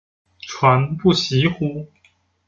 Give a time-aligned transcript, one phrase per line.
[0.39, 1.85] 传不习乎？